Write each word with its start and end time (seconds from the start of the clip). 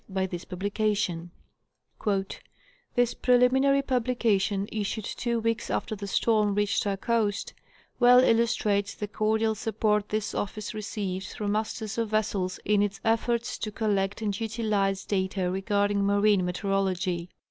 by 0.09 0.25
this 0.25 0.45
publication: 0.45 1.29
"This 2.95 3.13
preliminary 3.13 3.83
publication, 3.83 4.67
issued 4.71 5.05
two 5.05 5.39
weeks 5.39 5.69
after 5.69 5.95
the 5.95 6.07
storm 6.07 6.55
reached 6.55 6.87
our 6.87 6.97
coast, 6.97 7.53
well 7.99 8.17
illustrates 8.23 8.95
the 8.95 9.07
cor 9.07 9.37
dial 9.37 9.53
support 9.53 10.09
this 10.09 10.33
office 10.33 10.73
receives 10.73 11.35
from 11.35 11.51
masters 11.51 11.99
of 11.99 12.09
vessels 12.09 12.59
in 12.65 12.81
its 12.81 12.99
ef 13.05 13.25
forts 13.25 13.59
to 13.59 13.71
collect 13.71 14.23
and 14.23 14.39
utilize 14.39 15.05
data 15.05 15.51
regarding 15.51 16.03
marine 16.03 16.43
meteorology. 16.43 17.29